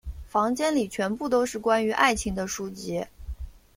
[0.27, 3.05] 房间里全部都是关于爱情的书籍。